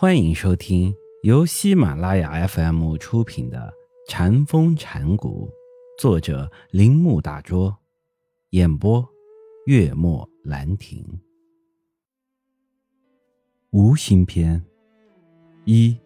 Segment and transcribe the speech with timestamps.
[0.00, 3.58] 欢迎收听由喜马拉雅 FM 出品的
[4.08, 5.50] 《禅风禅谷，
[5.98, 7.76] 作者铃木大拙，
[8.50, 9.04] 演播
[9.66, 11.04] 月末兰亭。
[13.70, 14.64] 无心篇
[15.64, 15.98] 一，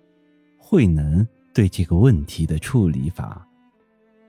[0.57, 3.47] 慧能对这个问题的处理法。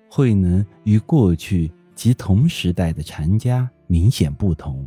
[0.09, 4.85] 慧能与过去及同时代的禅家明显不同，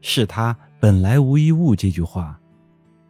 [0.00, 2.36] 是他本来无一物这句话。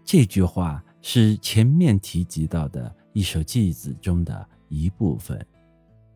[0.05, 0.85] 这句话。
[1.03, 5.45] 是前面提及到的一首偈子中的一部分，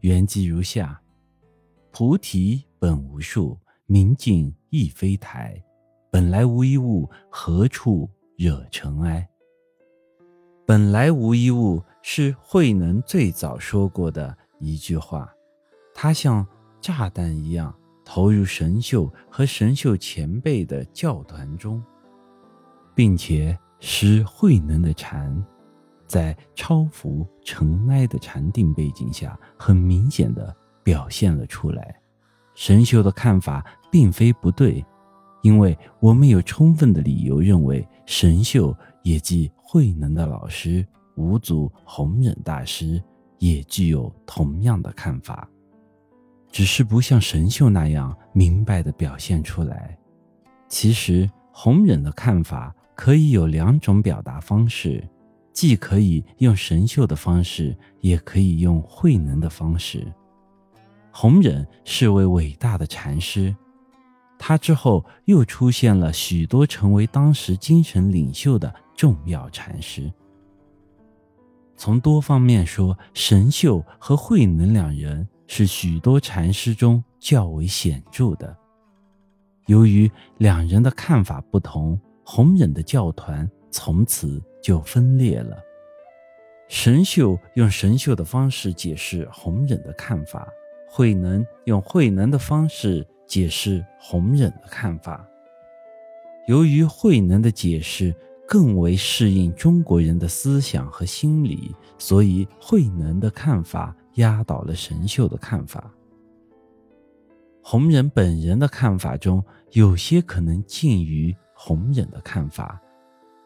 [0.01, 1.01] 原偈如下
[1.91, 5.63] ：“菩提本无树，明镜亦非台，
[6.11, 9.27] 本来无一物，何处惹尘埃？”
[10.67, 15.33] 本来无一物是慧能最早说过的一句话，
[15.95, 16.47] 他像
[16.81, 21.83] 炸弹一样投入神秀和神秀前辈的教团中，
[22.95, 23.59] 并且。
[23.87, 25.45] 使慧能的禅，
[26.07, 31.95] 在超浮尘埃的禅定背景下，很明显的表现了出来。
[32.55, 34.83] 神秀的看法并非不对，
[35.43, 40.85] 因为我们有充分的理由认为，神秀也即慧能的老师
[41.17, 42.99] 五祖弘忍大师，
[43.39, 45.47] 也具有同样的看法，
[46.51, 49.95] 只是不像神秀那样明白的表现出来。
[50.71, 52.75] 其实弘忍的看法。
[52.95, 55.03] 可以有两种表达方式，
[55.53, 60.07] 既可以用神秀的方式，也可以用慧能的方式。
[61.11, 63.55] 弘忍是位伟大的禅师，
[64.39, 70.13] 他之后又出现了许多成为当时精神领袖的重要禅师。
[71.77, 78.57] 从多方面说，神秀和慧能两人是许多禅师中较为显著的。
[79.67, 82.01] 由于两人的看法不同。
[82.25, 85.57] 弘忍的教团从此就分裂了。
[86.69, 90.49] 神秀用神秀的方式解释弘忍的看法，
[90.89, 95.29] 慧能用慧能的方式解释弘忍的看法。
[96.49, 98.15] 由于慧能的解释
[98.49, 105.93] 更为适应中国人的思想和心理，所以慧能的看法压倒了神秀的看法。
[107.63, 111.37] 弘忍本人的看法中有些可能近于。
[111.67, 112.79] 弘忍的看法，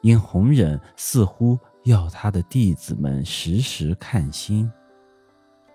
[0.00, 4.68] 因弘忍似乎要他的弟子们时时看心。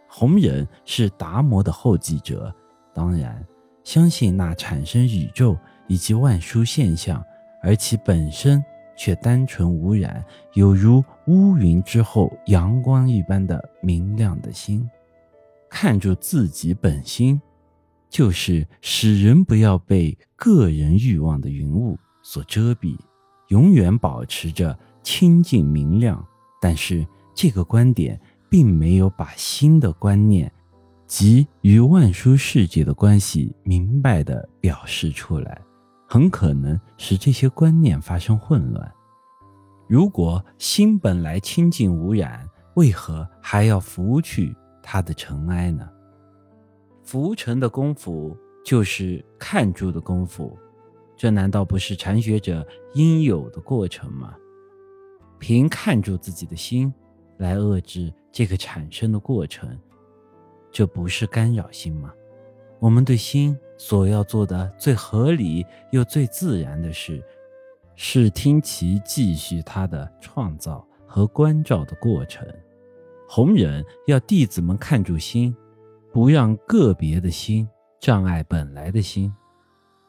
[0.10, 2.54] 弘忍是达摩的后继者，
[2.94, 3.42] 当然
[3.86, 7.24] 相信那产生宇宙以及万殊现象，
[7.64, 8.62] 而其本身
[8.98, 10.22] 却单纯无染，
[10.54, 14.86] 有如乌云之后阳光一般的明亮的心。
[15.70, 17.42] 看住自己本心，
[18.10, 21.98] 就是使人不要被个人欲望的云雾。
[22.24, 22.98] 所遮蔽，
[23.50, 26.26] 永远保持着清净明亮。
[26.60, 28.20] 但是这个观点
[28.50, 30.52] 并没有把新的观念
[31.06, 35.62] 及与万殊世界的关系明白地表示出来，
[36.08, 38.92] 很可能使这些观念发生混乱。
[39.88, 45.88] 如果心本来清净无染，为何还要拂去它的尘埃呢？
[47.04, 50.58] 拂尘的功夫就是看住的功夫。
[51.24, 54.36] 这难道不是禅学者应有的过程吗？
[55.40, 56.94] 凭看住自己的心
[57.38, 59.80] 来遏制这个产生的过程，
[60.70, 62.14] 这不是干扰心吗？
[62.78, 67.24] 我们对心所要做的最合理又最自然的事，
[67.96, 72.46] 是听其继续他的创造和关照的过程。
[73.30, 75.56] 弘忍要弟子们看住心，
[76.12, 77.66] 不让个别的心
[78.02, 79.34] 障碍本来的心，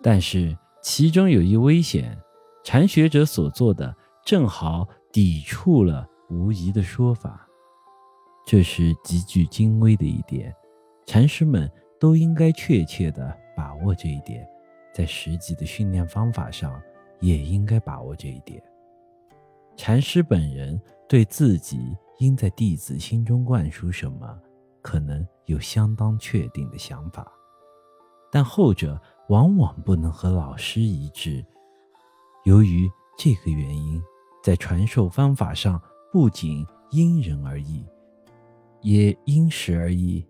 [0.02, 0.58] 但是。
[0.84, 2.14] 其中有一危险，
[2.62, 7.48] 禅学者所做的正好抵触了无疑的说法，
[8.46, 10.54] 这是极具精微的一点，
[11.06, 14.46] 禅师们都应该确切地把握这一点，
[14.92, 16.78] 在实际的训练方法上
[17.18, 18.62] 也应该把握这一点。
[19.78, 20.78] 禅师本人
[21.08, 24.38] 对自己应在弟子心中灌输什么，
[24.82, 27.26] 可能有相当确定的想法，
[28.30, 29.00] 但后者。
[29.29, 31.44] 往往不能和老师一致，
[32.44, 34.03] 由于这个原因，
[34.43, 35.81] 在传授方法上
[36.12, 37.82] 不仅因人而异，
[38.82, 40.26] 也因时而异，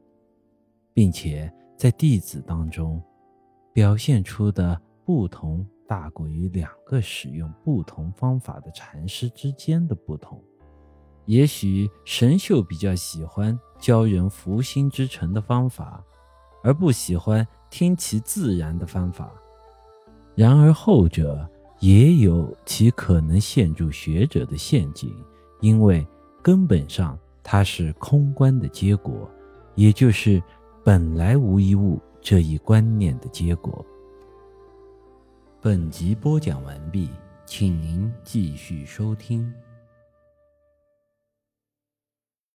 [0.93, 3.03] 并且在弟子当中
[3.73, 10.41] 表现出的不同，大过于两个使用不同方法的禅师之间的不同。
[11.27, 16.01] 也许神秀比较喜欢教人福心之成的方法，
[16.63, 17.45] 而不喜欢。
[17.77, 19.33] 听其自然的方法，
[20.37, 21.45] 然而后者
[21.81, 25.13] 也有其可能陷入学者的陷阱，
[25.61, 26.07] 因为
[26.41, 29.29] 根本上它是空观的结果，
[29.75, 30.41] 也就是
[30.85, 33.85] 本来无一物这一观念的结果。
[35.61, 37.11] 本集播讲完毕，
[37.45, 39.53] 请您继续收听。